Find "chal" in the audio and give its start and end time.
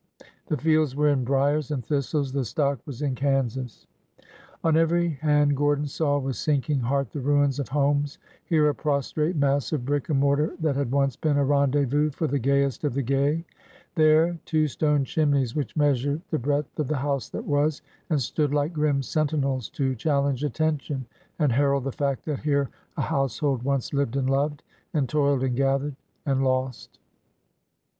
19.93-20.23